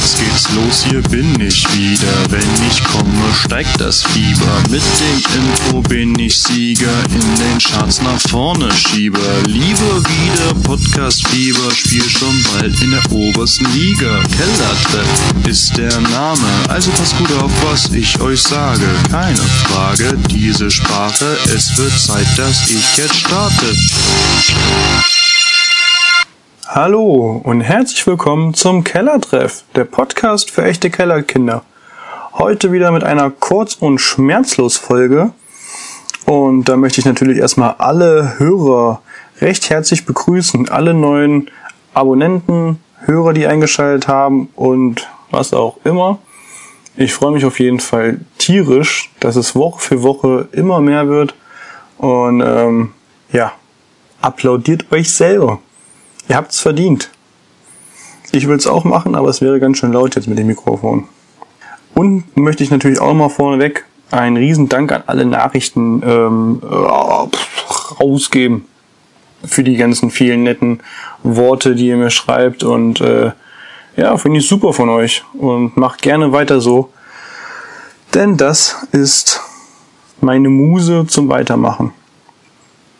Jetzt 0.00 0.20
geht's 0.20 0.48
los, 0.54 0.84
hier 0.88 1.02
bin 1.02 1.40
ich 1.40 1.66
wieder. 1.74 2.30
Wenn 2.30 2.66
ich 2.70 2.84
komme, 2.84 3.34
steigt 3.34 3.80
das 3.80 4.04
Fieber. 4.04 4.62
Mit 4.70 4.80
dem 5.00 5.42
Info 5.42 5.80
bin 5.80 6.16
ich 6.20 6.38
Sieger, 6.38 7.02
in 7.10 7.36
den 7.36 7.58
Charts 7.58 8.00
nach 8.02 8.20
vorne 8.30 8.70
Schieber. 8.70 9.18
Lieber 9.46 10.02
wieder 10.04 10.54
Podcast-Fieber, 10.62 11.72
spiel 11.74 12.08
schon 12.08 12.44
bald 12.44 12.80
in 12.80 12.92
der 12.92 13.10
obersten 13.10 13.66
Liga. 13.72 14.22
Kellertreff 14.36 15.48
ist 15.48 15.76
der 15.76 16.00
Name, 16.00 16.48
also 16.68 16.92
passt 16.92 17.18
gut 17.18 17.32
auf, 17.32 17.50
was 17.68 17.90
ich 17.92 18.20
euch 18.20 18.40
sage. 18.40 18.86
Keine 19.10 19.36
Frage, 19.36 20.16
diese 20.30 20.70
Sprache, 20.70 21.36
es 21.52 21.76
wird 21.76 21.98
Zeit, 21.98 22.38
dass 22.38 22.70
ich 22.70 22.96
jetzt 22.96 23.16
starte. 23.16 23.74
Hallo 26.70 27.40
und 27.44 27.62
herzlich 27.62 28.06
willkommen 28.06 28.52
zum 28.52 28.84
Kellertreff, 28.84 29.64
der 29.74 29.84
Podcast 29.84 30.50
für 30.50 30.66
echte 30.66 30.90
Kellerkinder. 30.90 31.62
Heute 32.34 32.72
wieder 32.72 32.92
mit 32.92 33.04
einer 33.04 33.30
kurz- 33.30 33.76
und 33.76 34.00
schmerzlos 34.00 34.76
Folge. 34.76 35.32
Und 36.26 36.64
da 36.68 36.76
möchte 36.76 37.00
ich 37.00 37.06
natürlich 37.06 37.38
erstmal 37.38 37.76
alle 37.78 38.38
Hörer 38.38 39.00
recht 39.40 39.70
herzlich 39.70 40.04
begrüßen, 40.04 40.68
alle 40.68 40.92
neuen 40.92 41.50
Abonnenten, 41.94 42.80
Hörer, 43.00 43.32
die 43.32 43.46
eingeschaltet 43.46 44.06
haben 44.06 44.50
und 44.54 45.08
was 45.30 45.54
auch 45.54 45.78
immer. 45.84 46.18
Ich 46.98 47.14
freue 47.14 47.32
mich 47.32 47.46
auf 47.46 47.60
jeden 47.60 47.80
Fall 47.80 48.20
tierisch, 48.36 49.10
dass 49.20 49.36
es 49.36 49.56
Woche 49.56 49.80
für 49.80 50.02
Woche 50.02 50.48
immer 50.52 50.82
mehr 50.82 51.08
wird. 51.08 51.34
Und 51.96 52.42
ähm, 52.42 52.92
ja, 53.32 53.52
applaudiert 54.20 54.92
euch 54.92 55.10
selber. 55.10 55.60
Ihr 56.28 56.36
habt's 56.36 56.60
verdient. 56.60 57.10
Ich 58.32 58.46
will's 58.46 58.66
auch 58.66 58.84
machen, 58.84 59.14
aber 59.14 59.28
es 59.28 59.40
wäre 59.40 59.58
ganz 59.60 59.78
schön 59.78 59.92
laut 59.92 60.14
jetzt 60.14 60.28
mit 60.28 60.38
dem 60.38 60.46
Mikrofon. 60.46 61.08
Und 61.94 62.36
möchte 62.36 62.62
ich 62.62 62.70
natürlich 62.70 63.00
auch 63.00 63.14
mal 63.14 63.30
vorneweg 63.30 63.84
einen 64.10 64.36
riesen 64.36 64.68
Dank 64.68 64.92
an 64.92 65.02
alle 65.06 65.24
Nachrichten 65.24 66.02
ähm, 66.04 66.62
äh, 66.62 68.00
rausgeben 68.00 68.66
für 69.44 69.64
die 69.64 69.76
ganzen 69.76 70.10
vielen 70.10 70.42
netten 70.42 70.80
Worte, 71.22 71.74
die 71.74 71.88
ihr 71.88 71.96
mir 71.96 72.10
schreibt 72.10 72.62
und 72.62 73.00
äh, 73.00 73.32
ja, 73.96 74.16
finde 74.16 74.38
ich 74.38 74.48
super 74.48 74.72
von 74.72 74.88
euch 74.88 75.24
und 75.34 75.76
macht 75.76 76.02
gerne 76.02 76.32
weiter 76.32 76.60
so, 76.60 76.90
denn 78.14 78.36
das 78.36 78.86
ist 78.92 79.40
meine 80.20 80.48
Muse 80.48 81.06
zum 81.06 81.28
Weitermachen. 81.28 81.92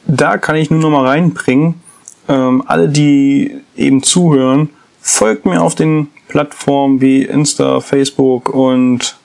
Da 0.07 0.39
kann 0.39 0.57
ich 0.57 0.71
nur 0.71 0.81
noch 0.81 0.91
mal 0.91 1.07
reinbringen, 1.07 1.81
ähm, 2.29 2.63
alle, 2.67 2.89
die 2.89 3.57
eben 3.77 4.03
zuhören, 4.03 4.71
folgt 5.01 5.47
mir 5.47 5.63
auf 5.63 5.75
den 5.75 6.09
Plattformen 6.29 7.01
wie 7.01 7.23
Insta, 7.23 7.81
Facebook 7.81 8.51
und 8.51 9.17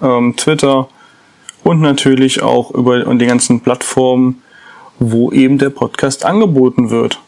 ähm, 0.00 0.36
Twitter 0.36 0.88
und 1.64 1.80
natürlich 1.80 2.42
auch 2.42 2.70
über 2.70 3.06
und 3.06 3.18
die 3.18 3.26
ganzen 3.26 3.60
Plattformen, 3.60 4.42
wo 4.98 5.32
eben 5.32 5.58
der 5.58 5.70
Podcast 5.70 6.24
angeboten 6.24 6.90
wird. 6.90 7.20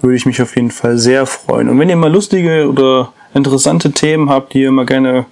Würde 0.00 0.16
ich 0.16 0.26
mich 0.26 0.42
auf 0.42 0.56
jeden 0.56 0.70
Fall 0.70 0.98
sehr 0.98 1.26
freuen. 1.26 1.68
Und 1.68 1.78
wenn 1.78 1.88
ihr 1.88 1.96
mal 1.96 2.12
lustige 2.12 2.68
oder 2.68 3.12
interessante 3.32 3.92
Themen 3.92 4.28
habt, 4.28 4.54
die 4.54 4.62
ihr 4.62 4.72
mal 4.72 4.86
gerne 4.86 5.26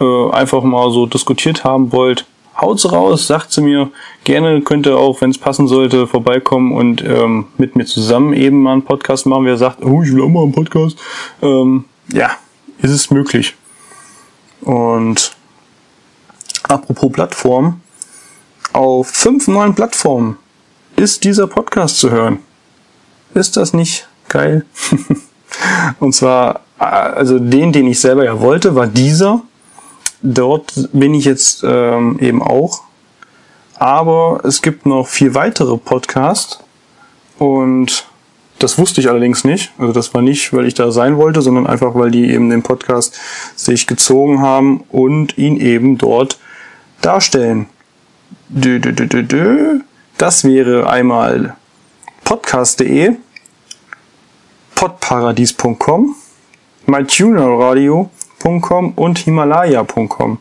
äh, 0.00 0.30
einfach 0.30 0.62
mal 0.62 0.90
so 0.90 1.06
diskutiert 1.06 1.64
haben 1.64 1.92
wollt, 1.92 2.26
haut's 2.60 2.90
raus, 2.90 3.26
sagt 3.26 3.52
sie 3.52 3.60
mir. 3.60 3.90
Gerne 4.24 4.60
könnt 4.62 4.86
ihr 4.86 4.96
auch, 4.96 5.20
wenn 5.20 5.30
es 5.30 5.38
passen 5.38 5.68
sollte, 5.68 6.06
vorbeikommen 6.06 6.72
und 6.72 7.02
ähm, 7.02 7.46
mit 7.56 7.76
mir 7.76 7.86
zusammen 7.86 8.32
eben 8.32 8.62
mal 8.62 8.72
einen 8.72 8.84
Podcast 8.84 9.26
machen. 9.26 9.44
Wer 9.44 9.56
sagt, 9.56 9.82
oh, 9.82 10.02
ich 10.02 10.12
will 10.12 10.22
auch 10.22 10.28
mal 10.28 10.42
einen 10.42 10.52
Podcast. 10.52 10.98
Ähm, 11.40 11.84
ja, 12.12 12.30
ist 12.80 12.90
es 12.90 13.10
möglich. 13.10 13.54
Und 14.60 15.32
apropos 16.64 17.12
Plattform, 17.12 17.80
auf 18.72 19.08
fünf 19.08 19.48
neuen 19.48 19.74
Plattformen 19.74 20.36
ist 20.96 21.24
dieser 21.24 21.46
Podcast 21.46 21.98
zu 21.98 22.10
hören. 22.10 22.40
Ist 23.34 23.56
das 23.56 23.72
nicht 23.72 24.08
geil? 24.28 24.66
und 26.00 26.12
zwar, 26.12 26.60
äh, 26.78 26.84
also 26.84 27.38
den, 27.38 27.72
den 27.72 27.86
ich 27.86 28.00
selber 28.00 28.24
ja 28.24 28.40
wollte, 28.40 28.74
war 28.74 28.86
dieser 28.86 29.42
Dort 30.22 30.88
bin 30.92 31.14
ich 31.14 31.24
jetzt 31.24 31.62
ähm, 31.64 32.18
eben 32.20 32.42
auch. 32.42 32.82
Aber 33.76 34.40
es 34.44 34.62
gibt 34.62 34.86
noch 34.86 35.06
vier 35.06 35.34
weitere 35.34 35.76
Podcasts 35.76 36.58
und 37.38 38.06
das 38.58 38.76
wusste 38.76 39.00
ich 39.00 39.08
allerdings 39.08 39.44
nicht. 39.44 39.72
Also 39.78 39.92
das 39.92 40.12
war 40.14 40.22
nicht, 40.22 40.52
weil 40.52 40.66
ich 40.66 40.74
da 40.74 40.90
sein 40.90 41.16
wollte, 41.16 41.42
sondern 41.42 41.68
einfach, 41.68 41.94
weil 41.94 42.10
die 42.10 42.28
eben 42.30 42.50
den 42.50 42.64
Podcast 42.64 43.18
sich 43.54 43.86
gezogen 43.86 44.40
haben 44.40 44.82
und 44.90 45.38
ihn 45.38 45.60
eben 45.60 45.96
dort 45.96 46.38
darstellen. 47.00 47.66
Dö, 48.48 48.80
dö, 48.80 48.92
dö, 48.92 49.06
dö, 49.06 49.22
dö. 49.22 49.80
Das 50.16 50.42
wäre 50.42 50.90
einmal 50.90 51.56
podcast.de, 52.24 53.12
podparadies.com, 54.74 56.16
mytunerradio 56.86 58.10
Himalaya.com 58.42 58.92
und 58.96 59.18
Himalaya.com. 59.18 60.38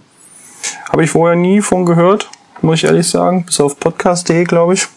Habe 0.91 1.03
ich 1.03 1.09
vorher 1.11 1.35
nie 1.35 1.61
von 1.61 1.85
gehört, 1.85 2.29
muss 2.61 2.75
ich 2.75 2.83
ehrlich 2.85 3.07
sagen, 3.07 3.45
bis 3.45 3.59
auf 3.59 3.79
podcast.de, 3.79 4.43
glaube 4.43 4.75
ich. 4.75 4.87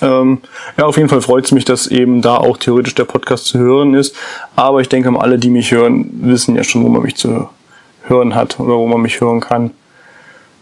Ähm, 0.00 0.38
ja, 0.76 0.86
auf 0.86 0.96
jeden 0.96 1.08
Fall 1.08 1.22
freut 1.22 1.44
es 1.44 1.52
mich, 1.52 1.64
dass 1.64 1.88
eben 1.88 2.22
da 2.22 2.36
auch 2.36 2.56
theoretisch 2.56 2.94
der 2.94 3.04
Podcast 3.04 3.46
zu 3.46 3.58
hören 3.58 3.94
ist. 3.94 4.14
Aber 4.54 4.80
ich 4.80 4.88
denke 4.88 5.08
alle, 5.18 5.38
die 5.38 5.50
mich 5.50 5.72
hören, 5.72 6.08
wissen 6.22 6.54
ja 6.54 6.62
schon, 6.62 6.84
wo 6.84 6.88
man 6.88 7.02
mich 7.02 7.16
zu 7.16 7.48
hören 8.04 8.34
hat 8.34 8.60
oder 8.60 8.76
wo 8.76 8.86
man 8.86 9.00
mich 9.00 9.20
hören 9.20 9.40
kann. 9.40 9.72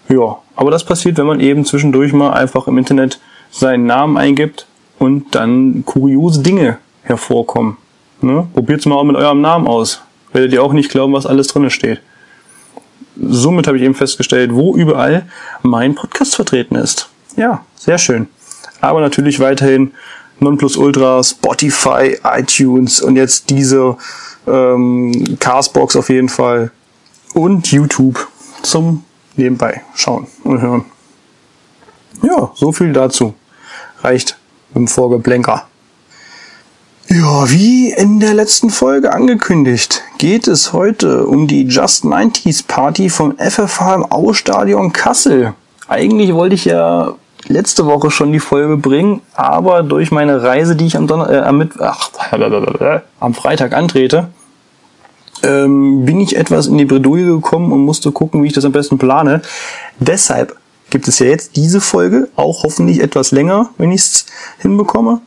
Ja, 0.09 0.39
aber 0.55 0.71
das 0.71 0.85
passiert, 0.85 1.19
wenn 1.19 1.27
man 1.27 1.41
eben 1.41 1.65
zwischendurch 1.65 2.13
mal 2.13 2.33
einfach 2.33 2.67
im 2.67 2.79
Internet 2.79 3.21
seinen 3.51 3.87
Namen 3.87 4.17
eingibt 4.17 4.67
und 4.99 5.35
dann 5.35 5.85
kuriose 5.85 6.43
Dinge 6.43 6.79
hervorkommen. 7.03 7.77
Ne? 8.23 8.47
Probiert's 8.55 8.87
mal 8.87 8.95
auch 8.95 9.05
mit 9.05 9.17
eurem 9.17 9.43
Namen 9.43 9.67
aus 9.67 10.03
werdet 10.33 10.53
ihr 10.53 10.63
auch 10.63 10.73
nicht 10.73 10.91
glauben, 10.91 11.13
was 11.13 11.27
alles 11.27 11.49
drinne 11.49 11.71
steht. 11.71 12.01
Somit 13.19 13.67
habe 13.67 13.79
ich 13.79 13.83
eben 13.83 13.95
festgestellt, 13.95 14.55
wo 14.55 14.77
überall 14.77 15.27
mein 15.63 15.95
Podcast 15.95 16.37
vertreten 16.37 16.77
ist. 16.77 17.09
Ja, 17.37 17.65
sehr 17.77 17.99
schön. 17.99 18.29
Aber 18.81 19.01
natürlich 19.01 19.41
weiterhin 19.41 19.93
Nonplusultra, 20.39 21.23
Spotify, 21.23 22.19
iTunes 22.25 23.01
und 23.01 23.17
jetzt 23.17 23.49
diese 23.51 23.97
ähm, 24.47 25.39
Castbox 25.41 25.97
auf 25.97 26.11
jeden 26.11 26.29
Fall 26.29 26.71
und 27.35 27.73
YouTube 27.73 28.29
zum 28.63 29.05
nebenbei 29.37 29.83
schauen 29.95 30.27
und 30.45 30.61
hören. 30.61 30.85
Ja, 32.23 32.51
so 32.55 32.73
viel 32.73 32.93
dazu. 32.93 33.35
Reicht 34.03 34.37
mit 34.71 34.77
dem 34.77 34.89
Vorgeblänker. 34.89 35.67
Ja, 37.09 37.49
wie 37.51 37.93
in 37.93 38.19
der 38.19 38.35
letzten 38.35 38.69
Folge 38.69 39.13
angekündigt, 39.13 40.03
geht 40.19 40.49
es 40.49 40.73
heute 40.73 41.27
um 41.27 41.47
die 41.47 41.63
Just 41.63 42.05
90s 42.05 42.67
Party 42.67 43.11
vom 43.11 43.37
FFH 43.39 43.95
im 43.95 44.05
Ausstadion 44.07 44.93
Kassel. 44.93 45.55
Eigentlich 45.87 46.35
wollte 46.35 46.57
ich 46.57 46.65
ja 46.65 47.15
letzte 47.47 47.87
Woche 47.87 48.11
schon 48.11 48.33
die 48.33 48.41
Folge 48.41 48.77
bringen, 48.77 49.23
aber 49.35 49.85
durch 49.85 50.11
meine 50.11 50.43
Reise, 50.43 50.75
die 50.75 50.87
ich 50.87 50.97
am, 50.97 51.07
Donner 51.07 51.31
äh, 51.31 51.39
am, 51.39 51.71
ach, 51.79 52.11
am 53.21 53.35
Freitag 53.35 53.73
antrete, 53.73 54.27
ähm, 55.45 56.05
bin 56.05 56.21
ich 56.21 56.35
etwas 56.35 56.67
in 56.67 56.77
die 56.77 56.87
Bredouille 56.87 57.27
gekommen 57.27 57.71
und 57.71 57.85
musste 57.85 58.11
gucken, 58.11 58.43
wie 58.43 58.49
ich 58.49 58.53
das 58.53 58.65
am 58.65 58.73
besten 58.73 58.99
plane. 58.99 59.43
Deshalb 60.01 60.57
gibt 60.91 61.07
es 61.07 61.21
ja 61.21 61.27
jetzt 61.27 61.55
diese 61.55 61.81
Folge, 61.81 62.31
auch 62.35 62.65
hoffentlich 62.65 63.01
etwas 63.01 63.31
länger, 63.31 63.71
wenn 63.79 63.93
ich 63.93 64.01
es 64.01 64.27
hinbekomme. 64.59 65.21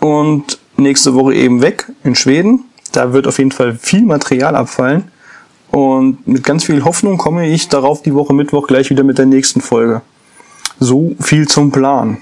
Und 0.00 0.58
nächste 0.76 1.14
Woche 1.14 1.34
eben 1.34 1.62
weg 1.62 1.90
in 2.02 2.14
Schweden. 2.14 2.64
Da 2.92 3.12
wird 3.12 3.26
auf 3.26 3.38
jeden 3.38 3.52
Fall 3.52 3.74
viel 3.74 4.04
Material 4.04 4.56
abfallen. 4.56 5.10
Und 5.70 6.26
mit 6.26 6.44
ganz 6.44 6.64
viel 6.64 6.84
Hoffnung 6.84 7.18
komme 7.18 7.48
ich 7.48 7.68
darauf 7.68 8.02
die 8.02 8.14
Woche 8.14 8.32
Mittwoch 8.32 8.66
gleich 8.66 8.90
wieder 8.90 9.02
mit 9.02 9.18
der 9.18 9.26
nächsten 9.26 9.60
Folge. 9.60 10.02
So 10.78 11.16
viel 11.20 11.48
zum 11.48 11.72
Plan. 11.72 12.18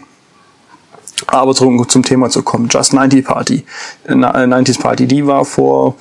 Aber 1.27 1.55
zum, 1.55 1.89
zum 1.89 2.03
Thema 2.03 2.31
zu 2.31 2.43
kommen. 2.43 2.69
Just 2.69 2.95
90 2.95 3.25
Party. 3.25 3.65
90s 4.09 4.79
äh, 4.79 4.83
Party, 4.83 5.07
die 5.07 5.27
war 5.27 5.45
vor 5.45 5.97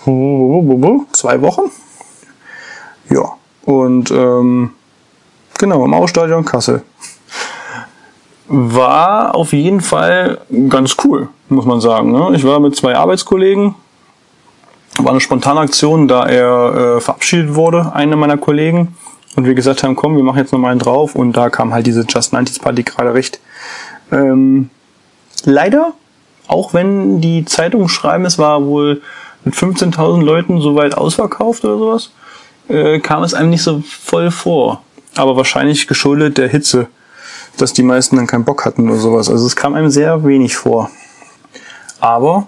zwei 1.11 1.41
Wochen. 1.41 1.69
Ja. 3.09 3.33
Und 3.63 4.11
ähm, 4.11 4.71
genau, 5.57 5.85
im 5.85 5.93
Ausstadion 5.93 6.45
Kassel. 6.45 6.83
War 8.53 9.35
auf 9.35 9.53
jeden 9.53 9.81
Fall 9.81 10.39
ganz 10.69 10.97
cool 11.05 11.29
muss 11.51 11.65
man 11.65 11.81
sagen. 11.81 12.11
Ne? 12.11 12.31
Ich 12.35 12.43
war 12.43 12.59
mit 12.59 12.75
zwei 12.75 12.95
Arbeitskollegen. 12.95 13.75
War 14.97 15.11
eine 15.11 15.21
spontane 15.21 15.59
Aktion, 15.59 16.07
da 16.07 16.25
er 16.25 16.97
äh, 16.97 17.01
verabschiedet 17.01 17.55
wurde, 17.55 17.93
einer 17.93 18.15
meiner 18.15 18.37
Kollegen. 18.37 18.95
Und 19.35 19.45
wir 19.45 19.53
gesagt 19.53 19.83
haben, 19.83 19.95
komm, 19.95 20.15
wir 20.15 20.23
machen 20.23 20.39
jetzt 20.39 20.51
nochmal 20.51 20.71
einen 20.71 20.79
drauf. 20.79 21.15
Und 21.15 21.33
da 21.33 21.49
kam 21.49 21.73
halt 21.73 21.85
diese 21.85 22.05
Just 22.07 22.33
90s 22.33 22.61
Party 22.61 22.83
gerade 22.83 23.13
recht. 23.13 23.39
Ähm, 24.11 24.69
leider, 25.45 25.93
auch 26.47 26.73
wenn 26.73 27.21
die 27.21 27.45
Zeitungen 27.45 27.89
schreiben, 27.89 28.25
es 28.25 28.37
war 28.37 28.65
wohl 28.65 29.01
mit 29.45 29.55
15.000 29.55 30.21
Leuten 30.21 30.61
so 30.61 30.75
weit 30.75 30.95
ausverkauft 30.97 31.63
oder 31.63 31.77
sowas, 31.77 32.11
äh, 32.67 32.99
kam 32.99 33.23
es 33.23 33.33
einem 33.33 33.49
nicht 33.49 33.63
so 33.63 33.81
voll 33.85 34.31
vor. 34.31 34.81
Aber 35.15 35.35
wahrscheinlich 35.35 35.87
geschuldet 35.87 36.37
der 36.37 36.49
Hitze, 36.49 36.87
dass 37.57 37.73
die 37.73 37.83
meisten 37.83 38.15
dann 38.15 38.27
keinen 38.27 38.45
Bock 38.45 38.65
hatten 38.65 38.89
oder 38.89 38.99
sowas. 38.99 39.29
Also 39.29 39.45
es 39.45 39.55
kam 39.55 39.73
einem 39.73 39.89
sehr 39.89 40.23
wenig 40.23 40.55
vor. 40.55 40.89
Aber 41.99 42.47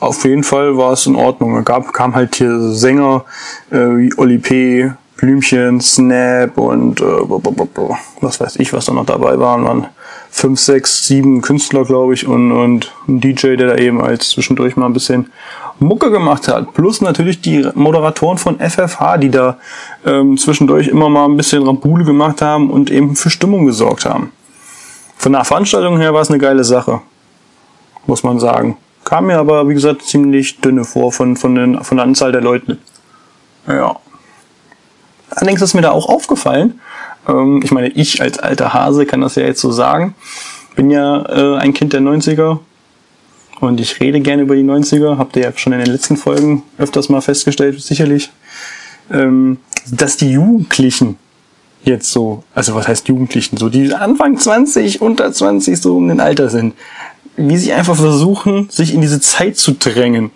auf 0.00 0.24
jeden 0.24 0.44
Fall 0.44 0.76
war 0.76 0.92
es 0.92 1.06
in 1.06 1.16
Ordnung. 1.16 1.58
Es 1.58 1.64
gab, 1.64 1.92
kam 1.92 2.14
halt 2.14 2.34
hier 2.36 2.58
Sänger 2.72 3.24
äh, 3.70 3.76
wie 3.76 4.12
Oli 4.16 4.38
P., 4.38 4.92
Blümchen, 5.16 5.80
Snap 5.80 6.58
und 6.58 7.00
äh, 7.00 7.04
was 7.04 8.40
weiß 8.40 8.56
ich, 8.56 8.72
was 8.72 8.86
da 8.86 8.92
noch 8.92 9.06
dabei 9.06 9.38
waren. 9.38 9.64
waren 9.64 9.86
fünf, 10.34 10.58
sechs, 10.58 11.06
sieben 11.06 11.40
Künstler, 11.40 11.84
glaube 11.84 12.12
ich, 12.14 12.26
und, 12.26 12.50
und 12.50 12.92
ein 13.06 13.20
DJ, 13.20 13.54
der 13.54 13.68
da 13.68 13.76
eben 13.76 14.00
als 14.02 14.30
zwischendurch 14.30 14.76
mal 14.76 14.86
ein 14.86 14.92
bisschen 14.92 15.30
Mucke 15.78 16.10
gemacht 16.10 16.48
hat. 16.48 16.72
Plus 16.74 17.00
natürlich 17.00 17.40
die 17.40 17.68
Moderatoren 17.74 18.38
von 18.38 18.58
FFH, 18.58 19.18
die 19.18 19.30
da 19.30 19.58
ähm, 20.06 20.36
zwischendurch 20.36 20.88
immer 20.88 21.08
mal 21.08 21.26
ein 21.26 21.36
bisschen 21.36 21.62
Rambule 21.64 22.04
gemacht 22.04 22.42
haben 22.42 22.70
und 22.70 22.90
eben 22.90 23.16
für 23.16 23.30
Stimmung 23.30 23.66
gesorgt 23.66 24.04
haben. 24.04 24.32
Von 25.16 25.32
der 25.32 25.44
Veranstaltung 25.44 25.98
her 25.98 26.14
war 26.14 26.22
es 26.22 26.28
eine 26.28 26.38
geile 26.38 26.64
Sache, 26.64 27.00
muss 28.06 28.22
man 28.22 28.38
sagen. 28.38 28.76
Kam 29.04 29.26
mir 29.26 29.38
aber, 29.38 29.68
wie 29.68 29.74
gesagt, 29.74 30.02
ziemlich 30.02 30.60
dünne 30.60 30.84
vor 30.84 31.12
von, 31.12 31.36
von, 31.36 31.54
den, 31.54 31.84
von 31.84 31.98
der 31.98 32.06
Anzahl 32.06 32.32
der 32.32 32.40
Leute. 32.40 32.78
Ja. 33.66 33.96
Allerdings 35.30 35.62
ist 35.62 35.74
mir 35.74 35.82
da 35.82 35.90
auch 35.90 36.08
aufgefallen, 36.08 36.80
ähm, 37.28 37.60
ich 37.62 37.70
meine, 37.70 37.88
ich 37.88 38.20
als 38.22 38.38
alter 38.38 38.72
Hase 38.72 39.06
kann 39.06 39.20
das 39.20 39.34
ja 39.34 39.44
jetzt 39.44 39.60
so 39.60 39.72
sagen, 39.72 40.14
bin 40.76 40.90
ja 40.90 41.24
äh, 41.26 41.58
ein 41.58 41.74
Kind 41.74 41.92
der 41.92 42.00
90er 42.00 42.58
und 43.60 43.80
ich 43.80 44.00
rede 44.00 44.20
gerne 44.20 44.42
über 44.42 44.56
die 44.56 44.64
90er, 44.64 45.18
habt 45.18 45.36
ihr 45.36 45.42
ja 45.42 45.52
schon 45.54 45.72
in 45.72 45.80
den 45.80 45.90
letzten 45.90 46.16
Folgen 46.16 46.62
öfters 46.78 47.08
mal 47.08 47.20
festgestellt, 47.20 47.80
sicherlich, 47.80 48.30
ähm, 49.10 49.58
dass 49.90 50.16
die 50.16 50.30
Jugendlichen 50.30 51.16
jetzt 51.84 52.10
so, 52.10 52.42
also 52.54 52.74
was 52.74 52.88
heißt 52.88 53.08
Jugendlichen, 53.08 53.56
so 53.56 53.68
die 53.68 53.92
Anfang 53.92 54.38
20, 54.38 55.02
unter 55.02 55.32
20 55.32 55.80
so 55.80 55.96
um 55.96 56.08
den 56.08 56.20
Alter 56.20 56.48
sind, 56.48 56.74
wie 57.36 57.56
sie 57.56 57.72
einfach 57.72 57.96
versuchen, 57.96 58.68
sich 58.70 58.94
in 58.94 59.00
diese 59.00 59.20
Zeit 59.20 59.56
zu 59.56 59.72
drängen. 59.72 60.30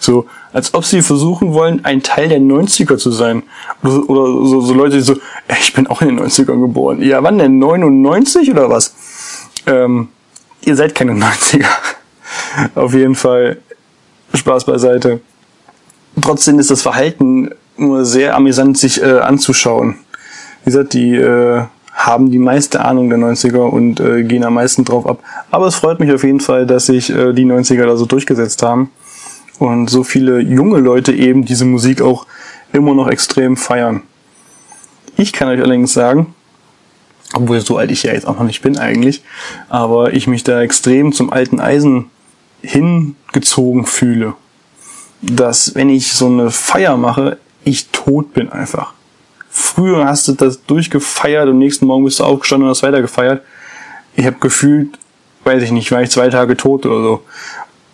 So, 0.00 0.26
als 0.52 0.74
ob 0.74 0.84
sie 0.84 1.02
versuchen 1.02 1.52
wollen, 1.52 1.84
ein 1.84 2.02
Teil 2.02 2.28
der 2.28 2.38
90er 2.38 2.98
zu 2.98 3.10
sein. 3.10 3.42
Oder, 3.82 4.08
oder 4.08 4.46
so, 4.46 4.60
so 4.60 4.72
Leute, 4.72 4.96
die 4.96 5.02
so, 5.02 5.16
ich 5.60 5.72
bin 5.72 5.88
auch 5.88 6.00
in 6.02 6.08
den 6.08 6.20
90ern 6.20 6.60
geboren. 6.60 7.02
Ja, 7.02 7.22
wann 7.22 7.38
denn? 7.38 7.58
99 7.58 8.50
oder 8.50 8.70
was? 8.70 8.94
Ähm, 9.66 10.08
ihr 10.62 10.76
seid 10.76 10.94
keine 10.94 11.12
90er. 11.12 11.66
Auf 12.74 12.94
jeden 12.94 13.14
Fall 13.14 13.58
Spaß 14.34 14.64
beiseite. 14.64 15.20
Trotzdem 16.20 16.58
ist 16.58 16.70
das 16.70 16.82
Verhalten 16.82 17.50
nur 17.76 18.04
sehr 18.04 18.34
amüsant, 18.34 18.76
sich 18.78 19.02
äh, 19.02 19.18
anzuschauen. 19.20 19.96
Wie 20.64 20.70
gesagt, 20.70 20.92
die 20.92 21.14
äh, 21.14 21.62
haben 21.92 22.30
die 22.30 22.38
meiste 22.38 22.84
Ahnung 22.84 23.10
der 23.10 23.18
90er 23.18 23.58
und 23.58 24.00
äh, 24.00 24.22
gehen 24.22 24.44
am 24.44 24.54
meisten 24.54 24.84
drauf 24.84 25.06
ab. 25.06 25.20
Aber 25.50 25.66
es 25.66 25.74
freut 25.74 26.00
mich 26.00 26.12
auf 26.12 26.24
jeden 26.24 26.40
Fall, 26.40 26.66
dass 26.66 26.86
sich 26.86 27.10
äh, 27.10 27.32
die 27.32 27.44
90er 27.44 27.86
da 27.86 27.96
so 27.96 28.06
durchgesetzt 28.06 28.62
haben 28.62 28.90
und 29.58 29.90
so 29.90 30.04
viele 30.04 30.40
junge 30.40 30.78
Leute 30.78 31.12
eben 31.12 31.44
diese 31.44 31.64
Musik 31.64 32.00
auch 32.00 32.26
immer 32.72 32.94
noch 32.94 33.08
extrem 33.08 33.56
feiern. 33.56 34.02
Ich 35.16 35.32
kann 35.32 35.48
euch 35.48 35.60
allerdings 35.60 35.92
sagen, 35.92 36.34
obwohl 37.34 37.60
so 37.60 37.76
alt 37.76 37.90
ich 37.90 38.04
ja 38.04 38.12
jetzt 38.12 38.26
auch 38.26 38.38
noch 38.38 38.44
nicht 38.44 38.62
bin 38.62 38.78
eigentlich, 38.78 39.22
aber 39.68 40.12
ich 40.12 40.28
mich 40.28 40.44
da 40.44 40.62
extrem 40.62 41.12
zum 41.12 41.32
alten 41.32 41.60
Eisen 41.60 42.06
hingezogen 42.62 43.86
fühle, 43.86 44.34
dass 45.22 45.74
wenn 45.74 45.90
ich 45.90 46.12
so 46.12 46.26
eine 46.26 46.50
Feier 46.50 46.96
mache, 46.96 47.38
ich 47.64 47.88
tot 47.88 48.32
bin 48.32 48.50
einfach. 48.50 48.92
Früher 49.50 50.04
hast 50.06 50.28
du 50.28 50.32
das 50.32 50.64
durchgefeiert 50.64 51.48
und 51.48 51.58
nächsten 51.58 51.86
Morgen 51.86 52.04
bist 52.04 52.20
du 52.20 52.24
aufgestanden 52.24 52.68
und 52.68 52.70
hast 52.70 52.82
weiter 52.82 53.00
gefeiert. 53.00 53.42
Ich 54.14 54.26
habe 54.26 54.36
gefühlt, 54.40 54.98
weiß 55.44 55.62
ich 55.62 55.72
nicht, 55.72 55.90
war 55.90 56.02
ich 56.02 56.10
zwei 56.10 56.28
Tage 56.28 56.56
tot 56.56 56.86
oder 56.86 57.02
so. 57.02 57.22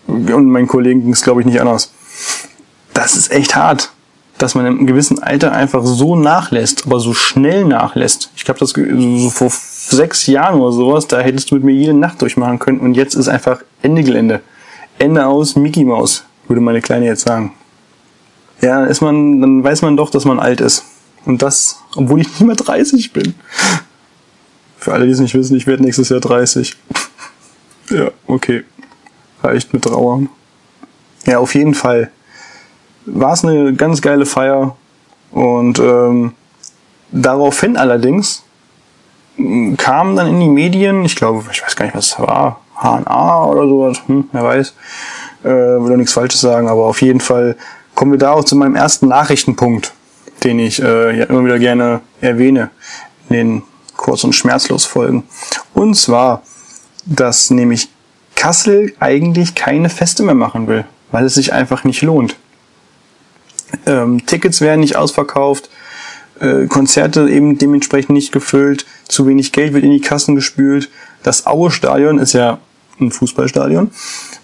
Und 0.06 0.50
meinen 0.50 0.66
Kollegen 0.66 1.02
ging 1.02 1.12
es, 1.12 1.22
glaube 1.22 1.40
ich, 1.40 1.46
nicht 1.46 1.60
anders. 1.60 1.92
Das 2.92 3.16
ist 3.16 3.30
echt 3.30 3.56
hart, 3.56 3.92
dass 4.38 4.54
man 4.54 4.66
einem 4.66 4.86
gewissen 4.86 5.22
Alter 5.22 5.52
einfach 5.52 5.84
so 5.84 6.16
nachlässt, 6.16 6.86
aber 6.86 7.00
so 7.00 7.14
schnell 7.14 7.64
nachlässt. 7.64 8.30
Ich 8.36 8.44
glaube, 8.44 8.60
das 8.60 8.70
so 8.70 9.30
vor 9.30 9.50
sechs 9.50 10.26
Jahren 10.26 10.60
oder 10.60 10.72
sowas, 10.72 11.06
da 11.06 11.20
hättest 11.20 11.50
du 11.50 11.56
mit 11.56 11.64
mir 11.64 11.72
jede 11.72 11.94
Nacht 11.94 12.20
durchmachen 12.20 12.58
können 12.58 12.80
und 12.80 12.94
jetzt 12.94 13.14
ist 13.14 13.28
einfach 13.28 13.62
Ende 13.82 14.02
Gelände. 14.02 14.40
Ende 14.98 15.26
aus 15.26 15.56
Mickey 15.56 15.84
Maus, 15.84 16.24
würde 16.48 16.60
meine 16.60 16.80
Kleine 16.80 17.06
jetzt 17.06 17.26
sagen. 17.26 17.52
Ja, 18.60 18.84
ist 18.84 19.00
man, 19.00 19.40
dann 19.40 19.64
weiß 19.64 19.82
man 19.82 19.96
doch, 19.96 20.10
dass 20.10 20.24
man 20.24 20.38
alt 20.38 20.60
ist. 20.60 20.84
Und 21.24 21.42
das, 21.42 21.80
obwohl 21.96 22.20
ich 22.20 22.28
nicht 22.28 22.40
mehr 22.40 22.56
30 22.56 23.12
bin. 23.12 23.34
Für 24.78 24.92
alle, 24.92 25.06
die 25.06 25.12
es 25.12 25.20
nicht 25.20 25.34
wissen, 25.34 25.56
ich 25.56 25.66
werde 25.66 25.82
nächstes 25.82 26.10
Jahr 26.10 26.20
30. 26.20 26.76
ja, 27.90 28.10
okay 28.26 28.64
reicht 29.44 29.72
mit 29.72 29.84
Trauern. 29.84 30.28
Ja, 31.26 31.38
auf 31.38 31.54
jeden 31.54 31.74
Fall 31.74 32.10
war 33.06 33.34
es 33.34 33.44
eine 33.44 33.74
ganz 33.74 34.00
geile 34.00 34.26
Feier 34.26 34.76
und 35.30 35.78
ähm, 35.78 36.32
daraufhin 37.12 37.76
allerdings 37.76 38.42
kam 39.76 40.16
dann 40.16 40.28
in 40.28 40.40
die 40.40 40.48
Medien, 40.48 41.04
ich 41.04 41.16
glaube, 41.16 41.44
ich 41.52 41.62
weiß 41.62 41.76
gar 41.76 41.84
nicht, 41.86 41.96
was 41.96 42.06
es 42.06 42.18
war, 42.18 42.60
HNA 42.84 43.44
oder 43.46 43.66
sowas, 43.66 43.98
hm, 44.06 44.28
wer 44.32 44.44
weiß, 44.44 44.74
äh, 45.44 45.48
will 45.48 45.90
doch 45.90 45.96
nichts 45.96 46.12
Falsches 46.12 46.40
sagen, 46.40 46.68
aber 46.68 46.84
auf 46.84 47.02
jeden 47.02 47.20
Fall 47.20 47.56
kommen 47.94 48.12
wir 48.12 48.18
da 48.18 48.32
auch 48.32 48.44
zu 48.44 48.56
meinem 48.56 48.76
ersten 48.76 49.08
Nachrichtenpunkt, 49.08 49.92
den 50.42 50.58
ich 50.58 50.82
äh, 50.82 51.18
ja 51.18 51.24
immer 51.24 51.44
wieder 51.44 51.58
gerne 51.58 52.00
erwähne 52.20 52.70
in 53.28 53.36
den 53.36 53.62
kurz 53.96 54.24
und 54.24 54.34
schmerzlos 54.34 54.84
Folgen. 54.84 55.24
Und 55.72 55.94
zwar, 55.94 56.42
dass 57.06 57.50
nämlich 57.50 57.88
Kassel 58.34 58.92
eigentlich 59.00 59.54
keine 59.54 59.88
Feste 59.88 60.22
mehr 60.22 60.34
machen 60.34 60.66
will, 60.66 60.84
weil 61.10 61.24
es 61.24 61.34
sich 61.34 61.52
einfach 61.52 61.84
nicht 61.84 62.02
lohnt. 62.02 62.36
Ähm, 63.86 64.26
Tickets 64.26 64.60
werden 64.60 64.80
nicht 64.80 64.96
ausverkauft, 64.96 65.70
äh, 66.40 66.66
Konzerte 66.66 67.28
eben 67.28 67.58
dementsprechend 67.58 68.10
nicht 68.10 68.32
gefüllt, 68.32 68.86
zu 69.08 69.26
wenig 69.26 69.52
Geld 69.52 69.72
wird 69.72 69.84
in 69.84 69.90
die 69.90 70.00
Kassen 70.00 70.34
gespült. 70.34 70.90
Das 71.22 71.46
Aue-Stadion 71.46 72.18
ist 72.18 72.32
ja 72.32 72.58
ein 73.00 73.10
Fußballstadion 73.10 73.90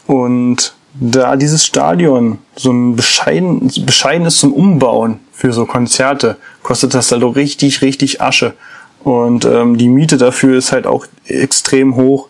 und 0.07 0.75
da 0.95 1.37
dieses 1.37 1.65
Stadion 1.65 2.39
so 2.57 2.73
ein 2.73 2.97
bescheiden, 2.97 3.71
bescheiden 3.87 4.27
ist 4.27 4.39
zum 4.39 4.53
Umbauen 4.53 5.21
für 5.33 5.53
so 5.53 5.67
Konzerte, 5.67 6.37
kostet 6.63 6.95
das 6.95 7.13
halt 7.13 7.23
auch 7.23 7.37
richtig, 7.37 7.83
richtig 7.83 8.21
Asche. 8.21 8.55
Und 9.03 9.45
ähm, 9.45 9.79
die 9.79 9.89
Miete 9.89 10.19
dafür 10.19 10.59
ist 10.59 10.73
halt 10.73 10.87
auch 10.87 11.07
extrem 11.25 11.97
hoch. 11.97 12.29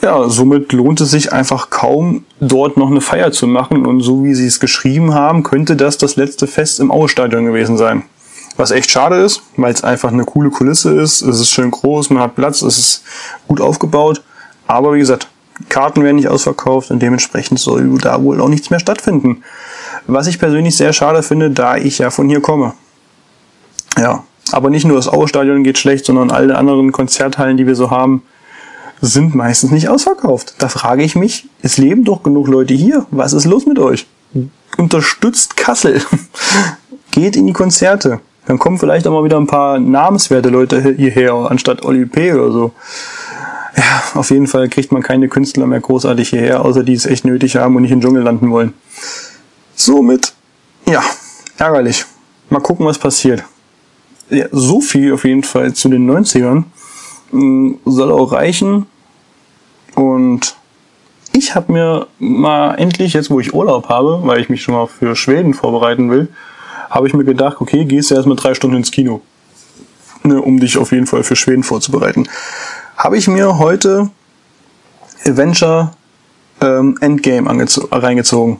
Ja, 0.00 0.28
somit 0.28 0.72
lohnt 0.72 1.00
es 1.00 1.10
sich 1.10 1.32
einfach 1.32 1.70
kaum, 1.70 2.24
dort 2.40 2.76
noch 2.76 2.90
eine 2.90 3.00
Feier 3.00 3.32
zu 3.32 3.46
machen. 3.46 3.84
Und 3.84 4.00
so 4.00 4.24
wie 4.24 4.34
sie 4.34 4.46
es 4.46 4.60
geschrieben 4.60 5.12
haben, 5.12 5.42
könnte 5.42 5.76
das 5.76 5.98
das 5.98 6.16
letzte 6.16 6.46
Fest 6.46 6.80
im 6.80 6.90
Aue-Stadion 6.90 7.44
gewesen 7.44 7.76
sein. 7.76 8.04
Was 8.56 8.70
echt 8.70 8.90
schade 8.90 9.16
ist, 9.16 9.42
weil 9.56 9.72
es 9.72 9.84
einfach 9.84 10.10
eine 10.10 10.24
coole 10.24 10.50
Kulisse 10.50 10.98
ist. 10.98 11.22
Es 11.22 11.40
ist 11.40 11.50
schön 11.50 11.70
groß, 11.70 12.10
man 12.10 12.22
hat 12.22 12.36
Platz, 12.36 12.62
es 12.62 12.78
ist 12.78 13.02
gut 13.46 13.60
aufgebaut. 13.60 14.22
Aber 14.68 14.94
wie 14.94 15.00
gesagt, 15.00 15.26
Karten 15.68 16.04
werden 16.04 16.16
nicht 16.16 16.28
ausverkauft 16.28 16.92
und 16.92 17.00
dementsprechend 17.00 17.58
soll 17.58 17.98
da 17.98 18.22
wohl 18.22 18.40
auch 18.40 18.48
nichts 18.48 18.70
mehr 18.70 18.78
stattfinden. 18.78 19.42
Was 20.06 20.28
ich 20.28 20.38
persönlich 20.38 20.76
sehr 20.76 20.92
schade 20.92 21.22
finde, 21.22 21.50
da 21.50 21.76
ich 21.76 21.98
ja 21.98 22.10
von 22.10 22.28
hier 22.28 22.40
komme. 22.40 22.74
Ja, 23.98 24.22
aber 24.52 24.70
nicht 24.70 24.86
nur 24.86 24.96
das 24.96 25.08
Aue-Stadion 25.08 25.64
geht 25.64 25.78
schlecht, 25.78 26.06
sondern 26.06 26.30
alle 26.30 26.56
anderen 26.56 26.92
Konzerthallen, 26.92 27.56
die 27.56 27.66
wir 27.66 27.74
so 27.74 27.90
haben, 27.90 28.22
sind 29.00 29.34
meistens 29.34 29.70
nicht 29.70 29.88
ausverkauft. 29.88 30.54
Da 30.58 30.68
frage 30.68 31.02
ich 31.02 31.16
mich, 31.16 31.48
es 31.62 31.78
leben 31.78 32.04
doch 32.04 32.22
genug 32.22 32.48
Leute 32.48 32.74
hier. 32.74 33.06
Was 33.10 33.32
ist 33.32 33.44
los 33.44 33.66
mit 33.66 33.78
euch? 33.78 34.06
Unterstützt 34.76 35.56
Kassel. 35.56 36.00
Geht 37.10 37.36
in 37.36 37.46
die 37.46 37.52
Konzerte. 37.52 38.20
Dann 38.46 38.58
kommen 38.58 38.78
vielleicht 38.78 39.06
auch 39.06 39.12
mal 39.12 39.24
wieder 39.24 39.36
ein 39.36 39.46
paar 39.46 39.78
namenswerte 39.78 40.48
Leute 40.48 40.94
hierher, 40.96 41.34
anstatt 41.34 41.84
Oli 41.84 42.06
P. 42.06 42.32
oder 42.32 42.50
so. 42.50 42.72
Ja, 43.78 44.02
auf 44.14 44.30
jeden 44.30 44.48
Fall 44.48 44.68
kriegt 44.68 44.90
man 44.90 45.02
keine 45.02 45.28
Künstler 45.28 45.68
mehr 45.68 45.78
großartig 45.78 46.30
hierher, 46.30 46.64
außer 46.64 46.82
die 46.82 46.94
es 46.94 47.06
echt 47.06 47.24
nötig 47.24 47.54
haben 47.54 47.76
und 47.76 47.82
nicht 47.82 47.92
im 47.92 48.00
Dschungel 48.00 48.24
landen 48.24 48.50
wollen. 48.50 48.74
Somit, 49.76 50.32
ja, 50.84 51.04
ärgerlich. 51.58 52.04
Mal 52.50 52.58
gucken, 52.58 52.84
was 52.86 52.98
passiert. 52.98 53.44
Ja, 54.30 54.46
so 54.50 54.80
viel 54.80 55.12
auf 55.12 55.24
jeden 55.24 55.44
Fall 55.44 55.74
zu 55.74 55.88
den 55.88 56.10
90ern. 56.10 56.64
Hm, 57.30 57.78
soll 57.84 58.10
auch 58.10 58.32
reichen. 58.32 58.86
Und 59.94 60.56
ich 61.32 61.54
habe 61.54 61.72
mir 61.72 62.08
mal 62.18 62.74
endlich, 62.74 63.12
jetzt 63.12 63.30
wo 63.30 63.38
ich 63.38 63.54
Urlaub 63.54 63.88
habe, 63.88 64.22
weil 64.24 64.40
ich 64.40 64.48
mich 64.48 64.62
schon 64.62 64.74
mal 64.74 64.88
für 64.88 65.14
Schweden 65.14 65.54
vorbereiten 65.54 66.10
will, 66.10 66.28
habe 66.90 67.06
ich 67.06 67.14
mir 67.14 67.24
gedacht, 67.24 67.58
okay, 67.60 67.84
gehst 67.84 68.10
du 68.10 68.16
erstmal 68.16 68.36
drei 68.36 68.54
Stunden 68.54 68.78
ins 68.78 68.90
Kino, 68.90 69.20
ne, 70.24 70.42
um 70.42 70.58
dich 70.58 70.78
auf 70.78 70.90
jeden 70.90 71.06
Fall 71.06 71.22
für 71.22 71.36
Schweden 71.36 71.62
vorzubereiten. 71.62 72.28
Habe 72.98 73.16
ich 73.16 73.28
mir 73.28 73.58
heute 73.58 74.10
Adventure 75.24 75.92
ähm, 76.60 76.98
Endgame 77.00 77.48
reingezogen. 77.48 78.58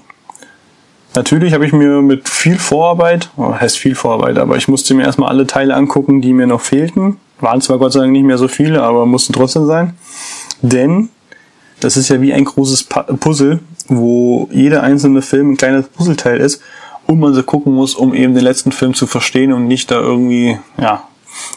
Natürlich 1.16 1.52
habe 1.54 1.66
ich 1.66 1.72
mir 1.72 2.02
mit 2.02 2.28
viel 2.28 2.56
Vorarbeit, 2.56 3.30
oh, 3.36 3.52
heißt 3.52 3.76
viel 3.76 3.96
Vorarbeit, 3.96 4.38
aber 4.38 4.56
ich 4.56 4.68
musste 4.68 4.94
mir 4.94 5.02
erstmal 5.02 5.30
alle 5.30 5.48
Teile 5.48 5.74
angucken, 5.74 6.20
die 6.20 6.32
mir 6.32 6.46
noch 6.46 6.60
fehlten. 6.60 7.16
Waren 7.40 7.60
zwar 7.60 7.78
Gott 7.78 7.92
sei 7.92 7.98
Dank 7.98 8.12
nicht 8.12 8.22
mehr 8.22 8.38
so 8.38 8.46
viele, 8.46 8.80
aber 8.84 9.06
mussten 9.06 9.32
trotzdem 9.32 9.66
sein. 9.66 9.98
Denn 10.62 11.08
das 11.80 11.96
ist 11.96 12.08
ja 12.08 12.20
wie 12.20 12.32
ein 12.32 12.44
großes 12.44 12.84
Puzzle, 12.84 13.58
wo 13.88 14.48
jeder 14.52 14.84
einzelne 14.84 15.20
Film 15.20 15.50
ein 15.50 15.56
kleines 15.56 15.88
Puzzleteil 15.88 16.38
ist 16.38 16.62
und 17.08 17.18
man 17.18 17.34
so 17.34 17.42
gucken 17.42 17.74
muss, 17.74 17.96
um 17.96 18.14
eben 18.14 18.34
den 18.34 18.44
letzten 18.44 18.70
Film 18.70 18.94
zu 18.94 19.08
verstehen 19.08 19.52
und 19.52 19.66
nicht 19.66 19.90
da 19.90 19.98
irgendwie, 19.98 20.58
ja, 20.80 21.02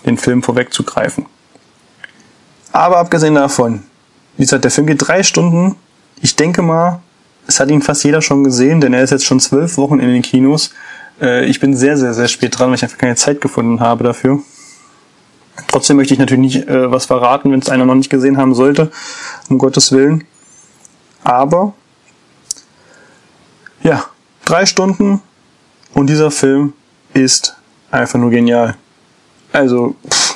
den 0.03 0.17
Film 0.17 0.41
vorwegzugreifen. 0.41 1.27
Aber 2.71 2.97
abgesehen 2.97 3.35
davon, 3.35 3.83
wie 4.37 4.43
gesagt, 4.43 4.63
der 4.63 4.71
Film 4.71 4.87
geht 4.87 5.07
drei 5.07 5.23
Stunden. 5.23 5.75
Ich 6.21 6.35
denke 6.35 6.61
mal, 6.61 7.01
es 7.47 7.59
hat 7.59 7.69
ihn 7.69 7.81
fast 7.81 8.03
jeder 8.03 8.21
schon 8.21 8.43
gesehen, 8.43 8.81
denn 8.81 8.93
er 8.93 9.03
ist 9.03 9.11
jetzt 9.11 9.25
schon 9.25 9.39
zwölf 9.39 9.77
Wochen 9.77 9.99
in 9.99 10.07
den 10.07 10.21
Kinos. 10.21 10.71
Äh, 11.19 11.45
ich 11.45 11.59
bin 11.59 11.75
sehr, 11.75 11.97
sehr, 11.97 12.13
sehr 12.13 12.27
spät 12.27 12.57
dran, 12.57 12.69
weil 12.69 12.75
ich 12.75 12.83
einfach 12.83 12.97
keine 12.97 13.15
Zeit 13.15 13.41
gefunden 13.41 13.79
habe 13.79 14.03
dafür. 14.03 14.39
Trotzdem 15.67 15.97
möchte 15.97 16.13
ich 16.13 16.19
natürlich 16.19 16.55
nicht 16.55 16.67
äh, 16.67 16.91
was 16.91 17.05
verraten, 17.05 17.51
wenn 17.51 17.59
es 17.59 17.69
einer 17.69 17.85
noch 17.85 17.95
nicht 17.95 18.09
gesehen 18.09 18.37
haben 18.37 18.55
sollte, 18.55 18.91
um 19.49 19.57
Gottes 19.57 19.91
Willen. 19.91 20.23
Aber 21.23 21.73
ja, 23.83 24.05
drei 24.45 24.65
Stunden 24.65 25.21
und 25.93 26.07
dieser 26.07 26.31
Film 26.31 26.73
ist 27.13 27.55
einfach 27.89 28.17
nur 28.17 28.29
genial. 28.29 28.75
Also 29.51 29.95
pff, 30.09 30.35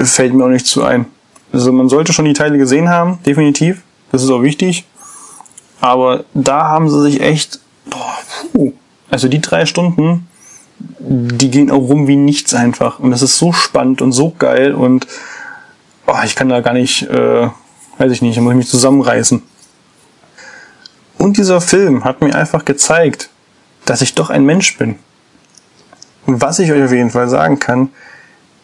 fällt 0.00 0.34
mir 0.34 0.44
auch 0.44 0.48
nicht 0.48 0.66
zu 0.66 0.82
ein. 0.84 1.06
Also 1.52 1.72
man 1.72 1.88
sollte 1.88 2.12
schon 2.12 2.24
die 2.24 2.34
Teile 2.34 2.58
gesehen 2.58 2.88
haben, 2.88 3.18
definitiv. 3.24 3.82
Das 4.12 4.22
ist 4.22 4.30
auch 4.30 4.42
wichtig. 4.42 4.84
Aber 5.80 6.24
da 6.34 6.64
haben 6.64 6.90
sie 6.90 7.00
sich 7.02 7.20
echt, 7.20 7.60
boah, 7.88 8.14
puh, 8.52 8.72
also 9.10 9.28
die 9.28 9.40
drei 9.40 9.66
Stunden, 9.66 10.28
die 10.98 11.50
gehen 11.50 11.70
auch 11.70 11.78
rum 11.78 12.06
wie 12.06 12.16
nichts 12.16 12.54
einfach. 12.54 12.98
Und 12.98 13.10
das 13.10 13.22
ist 13.22 13.38
so 13.38 13.52
spannend 13.52 14.02
und 14.02 14.12
so 14.12 14.34
geil 14.38 14.74
und 14.74 15.06
oh, 16.06 16.16
ich 16.24 16.34
kann 16.34 16.48
da 16.48 16.60
gar 16.60 16.72
nicht, 16.72 17.02
äh, 17.02 17.48
weiß 17.98 18.12
ich 18.12 18.22
nicht, 18.22 18.36
da 18.36 18.40
muss 18.40 18.52
ich 18.52 18.58
mich 18.58 18.68
zusammenreißen. 18.68 19.42
Und 21.18 21.36
dieser 21.36 21.60
Film 21.60 22.04
hat 22.04 22.20
mir 22.20 22.34
einfach 22.34 22.64
gezeigt, 22.64 23.28
dass 23.84 24.02
ich 24.02 24.14
doch 24.14 24.30
ein 24.30 24.44
Mensch 24.44 24.78
bin. 24.78 24.96
Und 26.26 26.40
was 26.40 26.58
ich 26.58 26.70
euch 26.70 26.82
auf 26.82 26.92
jeden 26.92 27.10
Fall 27.10 27.28
sagen 27.28 27.58
kann, 27.58 27.90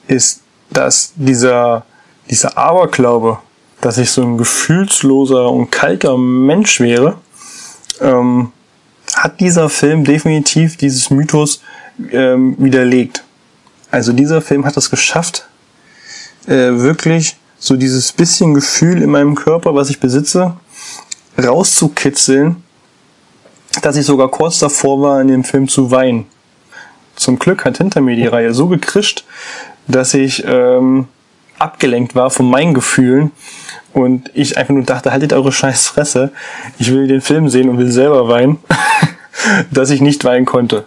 ist, 0.07 0.43
dass 0.71 1.13
dieser, 1.17 1.85
dieser 2.31 2.57
Aberglaube, 2.57 3.39
dass 3.81 3.99
ich 3.99 4.11
so 4.11 4.23
ein 4.23 4.39
gefühlsloser 4.39 5.51
und 5.51 5.71
kalter 5.71 6.17
Mensch 6.17 6.81
wäre, 6.81 7.19
ähm, 8.01 8.53
hat 9.15 9.41
dieser 9.41 9.69
Film 9.69 10.05
definitiv 10.05 10.77
dieses 10.77 11.11
Mythos 11.11 11.61
ähm, 12.11 12.57
widerlegt. 12.59 13.25
Also 13.91 14.13
dieser 14.13 14.43
Film 14.43 14.65
hat 14.65 14.77
es 14.77 14.91
geschafft, 14.91 15.47
äh, 16.47 16.73
wirklich 16.73 17.37
so 17.59 17.77
dieses 17.77 18.13
bisschen 18.13 18.55
Gefühl 18.55 19.01
in 19.03 19.11
meinem 19.11 19.35
Körper, 19.35 19.75
was 19.75 19.91
ich 19.91 20.01
besitze, 20.01 20.57
rauszukitzeln, 21.43 22.57
dass 23.83 23.97
ich 23.97 24.07
sogar 24.07 24.29
kurz 24.31 24.59
davor 24.59 25.01
war, 25.01 25.21
in 25.21 25.29
dem 25.29 25.45
Film 25.45 25.69
zu 25.69 25.91
weinen. 25.91 26.27
Zum 27.17 27.39
Glück 27.39 27.65
hat 27.65 27.79
hinter 27.79 28.01
mir 28.01 28.17
die 28.17 28.27
Reihe 28.27 28.53
so 28.53 28.67
gekrischt, 28.67 29.25
dass 29.87 30.15
ich 30.15 30.45
ähm, 30.47 31.09
abgelenkt 31.65 32.15
war 32.15 32.31
von 32.31 32.49
meinen 32.49 32.75
Gefühlen 32.75 33.33
und 33.95 34.31
ich 34.35 34.59
einfach 34.59 34.75
nur 34.75 34.85
dachte, 34.85 35.11
haltet 35.11 35.33
eure 35.33 35.51
scheiß 35.51 35.87
Fresse, 35.87 36.31
ich 36.79 36.93
will 36.93 37.09
den 37.09 37.21
Film 37.21 37.49
sehen 37.49 37.69
und 37.69 37.79
will 37.79 37.91
selber 37.91 38.29
weinen, 38.29 38.59
dass 39.71 39.91
ich 39.91 40.01
nicht 40.01 40.25
weinen 40.25 40.45
konnte. 40.45 40.85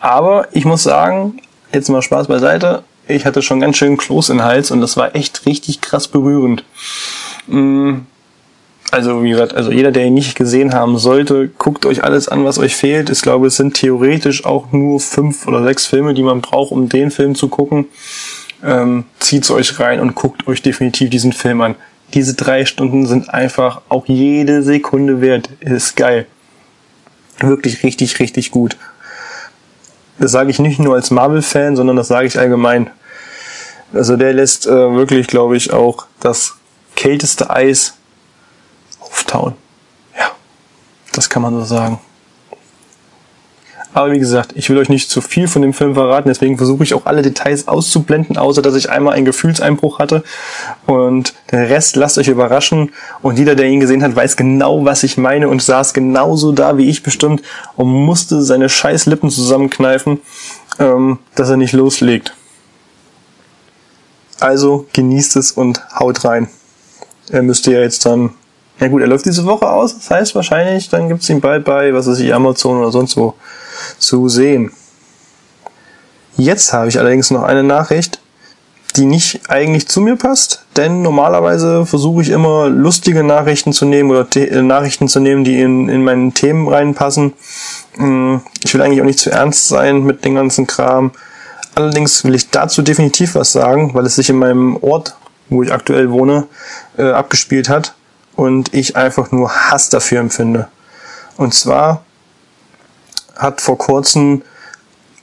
Aber 0.00 0.48
ich 0.52 0.64
muss 0.64 0.82
sagen, 0.82 1.40
jetzt 1.72 1.90
mal 1.90 2.02
Spaß 2.02 2.28
beiseite, 2.28 2.84
ich 3.06 3.26
hatte 3.26 3.42
schon 3.42 3.60
ganz 3.60 3.76
schön 3.76 3.96
Kloß 3.98 4.30
in 4.30 4.38
den 4.38 4.46
Hals 4.46 4.70
und 4.70 4.80
das 4.80 4.96
war 4.96 5.14
echt 5.14 5.44
richtig 5.46 5.82
krass 5.82 6.08
berührend. 6.08 6.64
Mm, 7.46 7.98
also 8.90 9.22
wie 9.24 9.30
gesagt, 9.30 9.54
also 9.54 9.70
jeder, 9.72 9.90
der 9.92 10.06
ihn 10.06 10.14
nicht 10.14 10.36
gesehen 10.36 10.72
haben 10.72 10.98
sollte, 10.98 11.48
guckt 11.58 11.84
euch 11.84 12.04
alles 12.04 12.28
an, 12.28 12.44
was 12.44 12.58
euch 12.58 12.76
fehlt. 12.76 13.10
Ich 13.10 13.22
glaube, 13.22 13.48
es 13.48 13.56
sind 13.56 13.74
theoretisch 13.74 14.44
auch 14.46 14.72
nur 14.72 15.00
fünf 15.00 15.46
oder 15.46 15.64
sechs 15.64 15.86
Filme, 15.86 16.14
die 16.14 16.22
man 16.22 16.40
braucht, 16.40 16.70
um 16.70 16.88
den 16.88 17.10
Film 17.10 17.34
zu 17.34 17.48
gucken. 17.48 17.86
Ähm, 18.64 19.04
zieht's 19.20 19.50
euch 19.50 19.78
rein 19.78 20.00
und 20.00 20.14
guckt 20.14 20.46
euch 20.46 20.62
definitiv 20.62 21.10
diesen 21.10 21.32
Film 21.32 21.60
an. 21.60 21.74
Diese 22.14 22.34
drei 22.34 22.64
Stunden 22.64 23.06
sind 23.06 23.28
einfach 23.28 23.82
auch 23.88 24.06
jede 24.06 24.62
Sekunde 24.62 25.20
wert. 25.20 25.50
Ist 25.60 25.96
geil. 25.96 26.26
Wirklich 27.40 27.82
richtig, 27.82 28.18
richtig 28.20 28.50
gut. 28.50 28.76
Das 30.18 30.32
sage 30.32 30.50
ich 30.50 30.58
nicht 30.58 30.78
nur 30.78 30.94
als 30.94 31.10
Marvel-Fan, 31.10 31.76
sondern 31.76 31.96
das 31.96 32.08
sage 32.08 32.26
ich 32.26 32.38
allgemein. 32.38 32.90
Also 33.92 34.16
der 34.16 34.32
lässt 34.32 34.66
äh, 34.66 34.70
wirklich, 34.70 35.26
glaube 35.26 35.56
ich, 35.56 35.72
auch 35.72 36.06
das 36.20 36.54
kälteste 36.96 37.50
Eis 37.50 37.94
auftauen. 39.00 39.54
Ja, 40.16 40.30
das 41.12 41.28
kann 41.28 41.42
man 41.42 41.54
so 41.54 41.64
sagen. 41.64 42.00
Aber 43.94 44.10
wie 44.10 44.18
gesagt, 44.18 44.52
ich 44.56 44.68
will 44.68 44.78
euch 44.78 44.88
nicht 44.88 45.08
zu 45.08 45.20
viel 45.20 45.46
von 45.46 45.62
dem 45.62 45.72
Film 45.72 45.94
verraten, 45.94 46.28
deswegen 46.28 46.58
versuche 46.58 46.82
ich 46.82 46.94
auch 46.94 47.06
alle 47.06 47.22
Details 47.22 47.68
auszublenden, 47.68 48.36
außer 48.36 48.60
dass 48.60 48.74
ich 48.74 48.90
einmal 48.90 49.14
einen 49.14 49.24
Gefühlseinbruch 49.24 50.00
hatte. 50.00 50.24
Und 50.84 51.32
den 51.52 51.60
Rest 51.60 51.94
lasst 51.94 52.18
euch 52.18 52.26
überraschen. 52.26 52.90
Und 53.22 53.38
jeder, 53.38 53.54
der 53.54 53.66
ihn 53.66 53.78
gesehen 53.78 54.02
hat, 54.02 54.16
weiß 54.16 54.36
genau, 54.36 54.84
was 54.84 55.04
ich 55.04 55.16
meine 55.16 55.48
und 55.48 55.62
saß 55.62 55.94
genauso 55.94 56.50
da 56.50 56.76
wie 56.76 56.90
ich 56.90 57.04
bestimmt 57.04 57.42
und 57.76 57.86
musste 57.86 58.42
seine 58.42 58.68
scheiß 58.68 59.06
Lippen 59.06 59.30
zusammenkneifen, 59.30 60.20
ähm, 60.80 61.20
dass 61.36 61.50
er 61.50 61.56
nicht 61.56 61.72
loslegt. 61.72 62.34
Also 64.40 64.86
genießt 64.92 65.36
es 65.36 65.52
und 65.52 65.80
haut 66.00 66.24
rein. 66.24 66.48
Er 67.30 67.42
müsste 67.42 67.72
ja 67.72 67.80
jetzt 67.80 68.04
dann 68.04 68.30
ja 68.80 68.88
gut, 68.88 69.02
er 69.02 69.06
läuft 69.06 69.24
diese 69.24 69.46
Woche 69.46 69.70
aus, 69.70 69.94
das 69.94 70.10
heißt 70.10 70.34
wahrscheinlich, 70.34 70.88
dann 70.88 71.08
gibt's 71.08 71.28
ihn 71.30 71.40
bald 71.40 71.64
bei, 71.64 71.94
was 71.94 72.08
weiß 72.08 72.18
ich, 72.18 72.34
Amazon 72.34 72.78
oder 72.78 72.90
sonst 72.90 73.16
wo 73.16 73.34
zu 74.04 74.28
sehen. 74.28 74.70
Jetzt 76.36 76.72
habe 76.72 76.88
ich 76.88 76.98
allerdings 76.98 77.30
noch 77.30 77.42
eine 77.42 77.62
Nachricht, 77.62 78.20
die 78.96 79.06
nicht 79.06 79.50
eigentlich 79.50 79.88
zu 79.88 80.00
mir 80.00 80.16
passt, 80.16 80.64
denn 80.76 81.02
normalerweise 81.02 81.84
versuche 81.84 82.22
ich 82.22 82.30
immer 82.30 82.68
lustige 82.68 83.24
Nachrichten 83.24 83.72
zu 83.72 83.86
nehmen 83.86 84.10
oder 84.10 84.26
The 84.32 84.48
äh, 84.48 84.62
Nachrichten 84.62 85.08
zu 85.08 85.20
nehmen, 85.20 85.44
die 85.44 85.60
in, 85.60 85.88
in 85.88 86.04
meinen 86.04 86.34
Themen 86.34 86.68
reinpassen. 86.68 87.32
Hm, 87.96 88.42
ich 88.62 88.72
will 88.72 88.82
eigentlich 88.82 89.00
auch 89.00 89.06
nicht 89.06 89.18
zu 89.18 89.30
ernst 89.30 89.68
sein 89.68 90.04
mit 90.04 90.24
dem 90.24 90.36
ganzen 90.36 90.66
Kram. 90.66 91.10
Allerdings 91.74 92.22
will 92.24 92.36
ich 92.36 92.50
dazu 92.50 92.82
definitiv 92.82 93.34
was 93.34 93.52
sagen, 93.52 93.94
weil 93.94 94.06
es 94.06 94.14
sich 94.14 94.30
in 94.30 94.38
meinem 94.38 94.76
Ort, 94.76 95.16
wo 95.48 95.62
ich 95.62 95.72
aktuell 95.72 96.12
wohne, 96.12 96.46
äh, 96.96 97.10
abgespielt 97.10 97.68
hat 97.68 97.94
und 98.36 98.72
ich 98.74 98.96
einfach 98.96 99.32
nur 99.32 99.50
Hass 99.50 99.88
dafür 99.88 100.20
empfinde. 100.20 100.68
Und 101.36 101.52
zwar 101.52 102.04
hat 103.36 103.60
vor 103.60 103.78
kurzem 103.78 104.42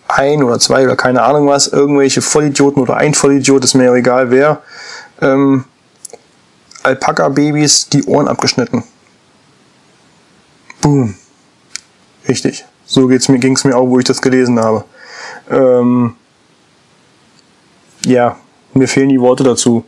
ein 0.08 0.44
oder 0.44 0.60
zwei 0.60 0.84
oder 0.84 0.96
keine 0.96 1.24
Ahnung 1.24 1.48
was, 1.48 1.68
irgendwelche 1.68 2.22
Vollidioten 2.22 2.82
oder 2.82 2.98
ein 2.98 3.14
Vollidiot, 3.14 3.64
ist 3.64 3.76
mir 3.76 3.86
ja 3.86 3.96
egal 3.96 4.32
wer, 4.32 4.62
ähm, 5.22 5.66
Alpaka-Babys 6.84 7.90
die 7.90 8.04
Ohren 8.06 8.28
abgeschnitten. 8.28 8.84
Boom. 10.82 11.16
Richtig. 12.28 12.66
So 12.86 13.08
geht's 13.08 13.30
mir, 13.30 13.40
ging's 13.40 13.64
mir 13.64 13.78
auch, 13.78 13.88
wo 13.88 14.00
ich 14.00 14.06
das 14.06 14.22
gelesen 14.22 14.60
habe. 14.60 14.84
Ähm, 15.50 16.16
ja, 18.06 18.36
mir 18.74 18.88
fehlen 18.88 19.10
die 19.10 19.22
Worte 19.22 19.44
dazu. 19.44 19.86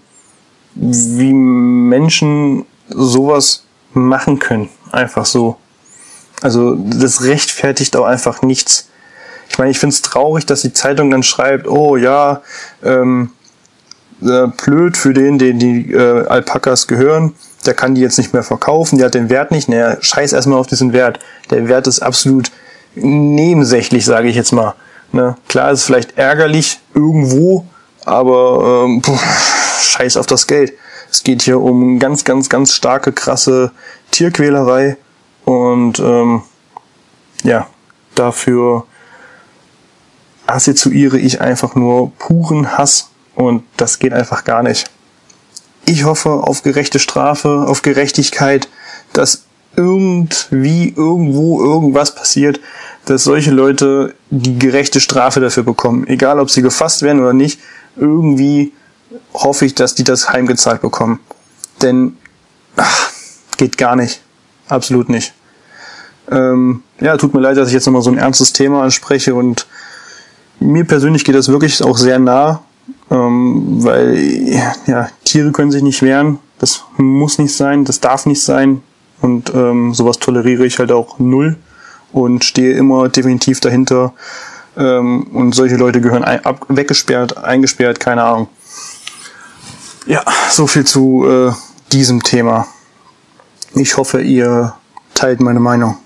Wie 0.76 1.34
Menschen 1.34 2.66
sowas 2.90 3.66
machen 3.94 4.40
können. 4.40 4.70
Einfach 4.92 5.26
so. 5.26 5.58
Also 6.44 6.76
das 6.76 7.24
rechtfertigt 7.24 7.96
auch 7.96 8.04
einfach 8.04 8.42
nichts. 8.42 8.90
Ich 9.48 9.58
meine, 9.58 9.72
ich 9.72 9.80
finde 9.80 9.94
es 9.94 10.02
traurig, 10.02 10.46
dass 10.46 10.62
die 10.62 10.74
Zeitung 10.74 11.10
dann 11.10 11.24
schreibt, 11.24 11.70
oh 11.70 11.96
ja, 11.96 12.42
ähm, 12.84 13.32
äh, 14.22 14.48
blöd 14.48 14.98
für 14.98 15.14
den, 15.14 15.40
den 15.40 15.58
die 15.58 15.94
äh, 15.94 16.28
Alpakas 16.28 16.88
gehören, 16.88 17.34
der 17.66 17.74
kann 17.74 17.96
die 17.96 18.02
jetzt 18.02 18.18
nicht 18.18 18.34
mehr 18.34 18.44
verkaufen, 18.44 18.98
der 18.98 19.06
hat 19.06 19.14
den 19.14 19.30
Wert 19.30 19.52
nicht. 19.52 19.70
Naja, 19.70 19.98
scheiß 20.02 20.34
erstmal 20.34 20.60
auf 20.60 20.68
diesen 20.68 20.92
Wert. 20.92 21.20
Der 21.50 21.70
Wert 21.70 21.88
ist 21.88 22.02
absolut 22.02 22.52
nebensächlich, 22.96 24.04
sage 24.04 24.28
ich 24.28 24.36
jetzt 24.36 24.52
mal. 24.52 24.76
Ne? 25.14 25.38
Klar 25.48 25.72
ist 25.72 25.80
es 25.80 25.86
vielleicht 25.86 26.18
ärgerlich 26.18 26.82
irgendwo, 26.94 27.66
aber 28.04 28.84
ähm, 28.86 29.02
puh, 29.02 29.18
scheiß 29.82 30.18
auf 30.18 30.26
das 30.26 30.48
Geld. 30.48 30.74
Es 31.10 31.24
geht 31.24 31.42
hier 31.44 31.62
um 31.62 32.00
ganz, 32.00 32.26
ganz, 32.26 32.50
ganz 32.50 32.74
starke, 32.74 33.14
krasse 33.14 33.72
Tierquälerei 34.12 34.98
und 35.46 36.00
ähm, 36.00 36.44
ja, 37.44 37.68
dafür 38.16 38.86
assoziiere 40.48 41.18
ich 41.18 41.42
einfach 41.42 41.76
nur 41.76 42.12
puren 42.18 42.78
Hass 42.78 43.10
und 43.36 43.64
das 43.78 44.00
geht 44.00 44.14
einfach 44.14 44.44
gar 44.44 44.64
nicht. 44.64 44.90
Ich 45.86 46.06
hoffe 46.06 46.30
auf 46.30 46.64
gerechte 46.64 47.00
Strafe, 47.00 47.66
auf 47.68 47.82
Gerechtigkeit, 47.82 48.70
dass 49.12 49.44
irgendwie 49.76 50.94
irgendwo 50.96 51.62
irgendwas 51.62 52.16
passiert, 52.16 52.60
dass 53.06 53.24
solche 53.24 53.52
Leute 53.52 54.16
die 54.30 54.60
gerechte 54.60 55.02
Strafe 55.02 55.40
dafür 55.40 55.64
bekommen. 55.64 56.08
Egal, 56.08 56.40
ob 56.40 56.50
sie 56.50 56.62
gefasst 56.62 57.02
werden 57.02 57.22
oder 57.22 57.34
nicht, 57.34 57.60
irgendwie 57.96 58.72
hoffe 59.34 59.66
ich, 59.66 59.76
dass 59.76 59.96
die 59.96 60.04
das 60.04 60.30
heimgezahlt 60.30 60.82
bekommen. 60.82 61.20
Denn 61.82 62.18
ach, 62.78 63.12
geht 63.58 63.78
gar 63.78 63.96
nicht. 63.96 64.22
Absolut 64.68 65.10
nicht. 65.10 65.34
Ähm, 66.32 66.84
ja, 67.00 67.18
tut 67.18 67.34
mir 67.34 67.42
leid, 67.42 67.58
dass 67.58 67.68
ich 67.68 67.74
jetzt 67.74 67.86
nochmal 67.86 68.02
so 68.02 68.12
ein 68.12 68.18
ernstes 68.18 68.54
Thema 68.54 68.84
anspreche 68.84 69.36
und 69.36 69.68
mir 70.60 70.86
persönlich 70.86 71.26
geht 71.26 71.36
das 71.36 71.50
wirklich 71.50 71.84
auch 71.84 71.98
sehr 71.98 72.20
nah, 72.20 72.62
ähm, 73.12 73.84
weil 73.84 74.18
ja, 74.88 75.10
Tiere 75.26 75.52
können 75.52 75.72
sich 75.72 75.84
nicht 75.84 76.02
wehren. 76.02 76.40
Das 76.60 76.84
muss 76.98 77.40
nicht 77.40 77.56
sein, 77.56 77.84
das 77.84 78.00
darf 78.00 78.26
nicht 78.26 78.42
sein. 78.42 78.82
Und 79.22 79.54
ähm, 79.54 79.94
sowas 79.94 80.20
toleriere 80.20 80.66
ich 80.66 80.80
halt 80.80 80.92
auch 80.92 81.20
null 81.20 81.58
und 82.12 82.44
stehe 82.44 82.76
immer 82.78 83.10
definitiv 83.10 83.60
dahinter. 83.60 84.14
Ähm, 84.78 85.28
und 85.34 85.54
solche 85.54 85.76
Leute 85.76 86.02
gehören 86.02 86.24
ein, 86.24 86.44
ab, 86.46 86.66
weggesperrt, 86.70 87.38
eingesperrt, 87.38 88.00
keine 88.00 88.24
Ahnung. 88.24 88.48
Ja, 90.06 90.24
so 90.50 90.68
viel 90.68 90.86
zu 90.86 91.26
äh, 91.28 91.52
diesem 91.92 92.24
Thema. 92.24 92.68
Ich 93.76 93.98
hoffe, 93.98 94.22
ihr 94.22 94.74
teilt 95.16 95.40
meine 95.40 95.60
Meinung. 95.60 95.98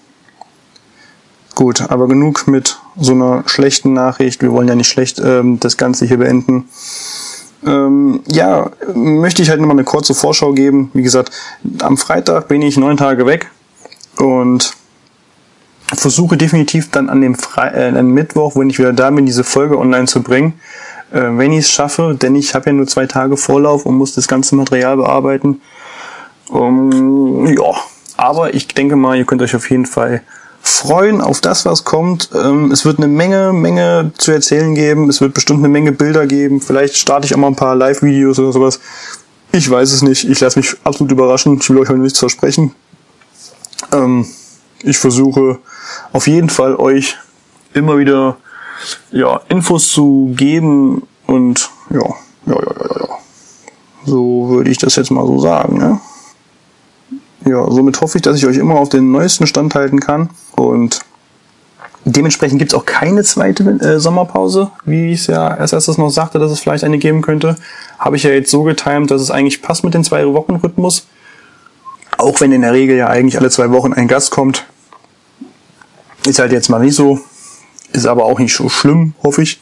Gut, 1.53 1.81
aber 1.89 2.07
genug 2.07 2.47
mit 2.47 2.79
so 2.97 3.13
einer 3.13 3.43
schlechten 3.47 3.93
Nachricht. 3.93 4.41
Wir 4.41 4.51
wollen 4.51 4.67
ja 4.67 4.75
nicht 4.75 4.87
schlecht 4.87 5.19
ähm, 5.19 5.59
das 5.59 5.75
Ganze 5.75 6.05
hier 6.05 6.17
beenden. 6.17 6.69
Ähm, 7.65 8.21
ja, 8.27 8.69
möchte 8.93 9.41
ich 9.41 9.49
halt 9.49 9.59
nochmal 9.59 9.75
eine 9.75 9.83
kurze 9.83 10.13
Vorschau 10.13 10.53
geben. 10.53 10.91
Wie 10.93 11.01
gesagt, 11.01 11.31
am 11.81 11.97
Freitag 11.97 12.47
bin 12.47 12.61
ich 12.61 12.77
neun 12.77 12.95
Tage 12.95 13.25
weg 13.25 13.49
und 14.17 14.73
versuche 15.93 16.37
definitiv 16.37 16.91
dann 16.91 17.09
an 17.09 17.21
dem 17.21 17.35
Fre 17.35 17.73
äh, 17.73 17.97
an 17.97 18.11
Mittwoch, 18.11 18.55
wenn 18.55 18.69
ich 18.69 18.79
wieder 18.79 18.93
da 18.93 19.09
bin, 19.09 19.25
diese 19.25 19.43
Folge 19.43 19.77
online 19.77 20.05
zu 20.05 20.21
bringen. 20.21 20.53
Äh, 21.11 21.37
wenn 21.37 21.51
ich 21.51 21.59
es 21.59 21.71
schaffe, 21.71 22.17
denn 22.21 22.35
ich 22.35 22.53
habe 22.53 22.67
ja 22.67 22.73
nur 22.73 22.87
zwei 22.87 23.07
Tage 23.07 23.35
Vorlauf 23.35 23.85
und 23.85 23.95
muss 23.95 24.13
das 24.13 24.27
ganze 24.27 24.55
Material 24.55 24.97
bearbeiten. 24.97 25.61
Um, 26.49 27.47
ja, 27.47 27.73
aber 28.15 28.53
ich 28.53 28.67
denke 28.67 28.95
mal, 28.95 29.17
ihr 29.17 29.25
könnt 29.25 29.41
euch 29.41 29.55
auf 29.55 29.69
jeden 29.69 29.85
Fall 29.85 30.21
freuen 30.61 31.21
auf 31.21 31.41
das, 31.41 31.65
was 31.65 31.83
kommt. 31.83 32.29
Ähm, 32.35 32.71
es 32.71 32.85
wird 32.85 32.97
eine 32.97 33.07
Menge, 33.07 33.53
Menge 33.53 34.11
zu 34.17 34.31
erzählen 34.31 34.75
geben. 34.75 35.09
Es 35.09 35.21
wird 35.21 35.33
bestimmt 35.33 35.59
eine 35.59 35.69
Menge 35.69 35.91
Bilder 35.91 36.27
geben. 36.27 36.61
Vielleicht 36.61 36.97
starte 36.97 37.25
ich 37.25 37.33
auch 37.33 37.39
mal 37.39 37.47
ein 37.47 37.55
paar 37.55 37.75
Live-Videos 37.75 38.37
oder 38.39 38.51
sowas. 38.51 38.79
Ich 39.51 39.69
weiß 39.69 39.91
es 39.91 40.01
nicht. 40.01 40.29
Ich 40.29 40.39
lasse 40.39 40.59
mich 40.59 40.75
absolut 40.83 41.11
überraschen. 41.11 41.57
Ich 41.59 41.69
will 41.69 41.77
euch 41.77 41.89
heute 41.89 41.99
nichts 41.99 42.19
versprechen. 42.19 42.75
Ähm, 43.93 44.25
ich 44.83 44.97
versuche 44.97 45.59
auf 46.11 46.27
jeden 46.27 46.49
Fall 46.49 46.75
euch 46.75 47.15
immer 47.73 47.97
wieder 47.97 48.37
ja, 49.11 49.41
Infos 49.49 49.89
zu 49.89 50.33
geben 50.35 51.07
und 51.25 51.69
ja, 51.89 51.99
ja, 52.45 52.55
ja, 52.55 52.75
ja, 52.79 52.99
ja. 52.99 53.07
So 54.05 54.49
würde 54.49 54.69
ich 54.69 54.77
das 54.77 54.95
jetzt 54.95 55.11
mal 55.11 55.25
so 55.25 55.39
sagen. 55.39 55.77
Ne? 55.77 55.99
Ja, 57.47 57.69
somit 57.71 58.01
hoffe 58.01 58.17
ich, 58.17 58.21
dass 58.21 58.35
ich 58.35 58.45
euch 58.45 58.57
immer 58.57 58.75
auf 58.75 58.89
den 58.89 59.11
neuesten 59.11 59.47
Stand 59.47 59.73
halten 59.73 60.01
kann 60.01 60.29
und 60.55 60.99
dementsprechend 62.03 62.59
gibt 62.59 62.73
es 62.73 62.77
auch 62.77 62.85
keine 62.85 63.23
zweite 63.23 63.63
äh, 63.63 63.99
Sommerpause, 63.99 64.71
wie 64.83 65.13
ich 65.13 65.21
es 65.21 65.27
ja 65.27 65.55
erst 65.55 65.73
erstes 65.73 65.97
noch 65.97 66.09
sagte, 66.09 66.39
dass 66.39 66.51
es 66.51 66.59
vielleicht 66.59 66.83
eine 66.83 66.97
geben 66.97 67.21
könnte. 67.21 67.55
Habe 67.99 68.17
ich 68.17 68.23
ja 68.23 68.31
jetzt 68.31 68.51
so 68.51 68.63
getimt, 68.63 69.11
dass 69.11 69.21
es 69.21 69.31
eigentlich 69.31 69.61
passt 69.61 69.85
mit 69.85 69.93
dem 69.93 70.03
Zwei-Wochen-Rhythmus. 70.03 71.07
Auch 72.17 72.41
wenn 72.41 72.51
in 72.51 72.61
der 72.61 72.73
Regel 72.73 72.97
ja 72.97 73.07
eigentlich 73.07 73.37
alle 73.37 73.49
zwei 73.49 73.71
Wochen 73.71 73.93
ein 73.93 74.09
Gast 74.09 74.31
kommt. 74.31 74.65
Ist 76.25 76.39
halt 76.39 76.51
jetzt 76.51 76.69
mal 76.69 76.79
nicht 76.79 76.95
so. 76.95 77.21
Ist 77.93 78.07
aber 78.07 78.25
auch 78.25 78.39
nicht 78.39 78.53
so 78.53 78.67
schlimm, 78.67 79.13
hoffe 79.23 79.43
ich. 79.43 79.61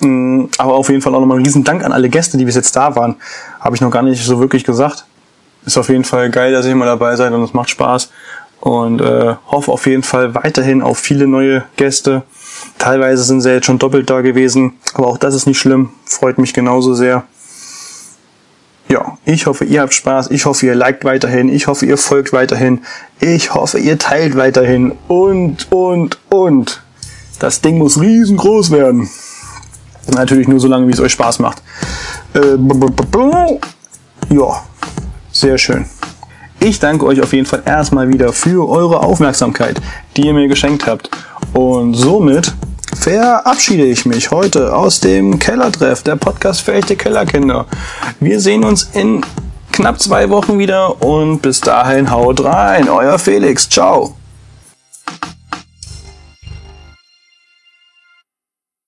Mm, 0.00 0.44
aber 0.56 0.74
auf 0.74 0.88
jeden 0.88 1.02
Fall 1.02 1.14
auch 1.14 1.20
nochmal 1.20 1.36
einen 1.36 1.44
riesen 1.44 1.64
Dank 1.64 1.84
an 1.84 1.92
alle 1.92 2.08
Gäste, 2.08 2.38
die 2.38 2.46
bis 2.46 2.54
jetzt 2.54 2.74
da 2.74 2.96
waren. 2.96 3.16
Habe 3.60 3.76
ich 3.76 3.82
noch 3.82 3.90
gar 3.90 4.02
nicht 4.02 4.24
so 4.24 4.40
wirklich 4.40 4.64
gesagt. 4.64 5.04
Ist 5.64 5.78
auf 5.78 5.88
jeden 5.88 6.04
Fall 6.04 6.30
geil, 6.30 6.52
dass 6.52 6.66
ihr 6.66 6.72
immer 6.72 6.86
dabei 6.86 7.16
seid 7.16 7.32
und 7.32 7.42
es 7.42 7.54
macht 7.54 7.70
Spaß. 7.70 8.10
Und 8.60 9.00
äh, 9.00 9.34
hoffe 9.46 9.72
auf 9.72 9.86
jeden 9.86 10.02
Fall 10.02 10.34
weiterhin 10.34 10.82
auf 10.82 10.98
viele 10.98 11.26
neue 11.26 11.64
Gäste. 11.76 12.22
Teilweise 12.78 13.24
sind 13.24 13.40
sie 13.40 13.50
jetzt 13.50 13.66
schon 13.66 13.78
doppelt 13.78 14.08
da 14.08 14.20
gewesen, 14.20 14.74
aber 14.94 15.08
auch 15.08 15.18
das 15.18 15.34
ist 15.34 15.46
nicht 15.46 15.58
schlimm. 15.58 15.90
Freut 16.04 16.38
mich 16.38 16.54
genauso 16.54 16.94
sehr. 16.94 17.24
Ja, 18.88 19.18
ich 19.24 19.46
hoffe, 19.46 19.64
ihr 19.64 19.80
habt 19.80 19.94
Spaß. 19.94 20.30
Ich 20.30 20.44
hoffe, 20.44 20.66
ihr 20.66 20.74
liked 20.74 21.04
weiterhin. 21.04 21.48
Ich 21.48 21.66
hoffe, 21.66 21.86
ihr 21.86 21.96
folgt 21.96 22.32
weiterhin. 22.32 22.82
Ich 23.20 23.54
hoffe, 23.54 23.78
ihr 23.78 23.98
teilt 23.98 24.36
weiterhin. 24.36 24.92
Und, 25.08 25.72
und, 25.72 26.18
und. 26.28 26.82
Das 27.38 27.62
Ding 27.62 27.78
muss 27.78 28.00
riesengroß 28.00 28.70
werden. 28.70 29.08
Natürlich 30.14 30.46
nur 30.46 30.60
so 30.60 30.68
lange, 30.68 30.86
wie 30.88 30.92
es 30.92 31.00
euch 31.00 31.12
Spaß 31.12 31.38
macht. 31.38 31.62
Äh, 32.34 32.58
ja, 34.34 34.62
sehr 35.42 35.58
schön. 35.58 35.84
Ich 36.60 36.78
danke 36.78 37.04
euch 37.04 37.20
auf 37.20 37.32
jeden 37.32 37.46
Fall 37.46 37.62
erstmal 37.66 38.08
wieder 38.08 38.32
für 38.32 38.68
eure 38.68 39.00
Aufmerksamkeit, 39.00 39.80
die 40.16 40.26
ihr 40.26 40.32
mir 40.34 40.46
geschenkt 40.46 40.86
habt. 40.86 41.10
Und 41.52 41.94
somit 41.94 42.54
verabschiede 42.94 43.84
ich 43.84 44.06
mich 44.06 44.30
heute 44.30 44.74
aus 44.74 45.00
dem 45.00 45.40
Kellertreff, 45.40 46.04
der 46.04 46.14
Podcast 46.14 46.62
für 46.62 46.74
echte 46.74 46.94
Kellerkinder. 46.94 47.66
Wir 48.20 48.38
sehen 48.38 48.62
uns 48.62 48.88
in 48.94 49.26
knapp 49.72 50.00
zwei 50.00 50.30
Wochen 50.30 50.60
wieder 50.60 51.02
und 51.02 51.42
bis 51.42 51.60
dahin 51.60 52.12
haut 52.12 52.44
rein, 52.44 52.88
euer 52.88 53.18
Felix. 53.18 53.68
Ciao. 53.68 54.14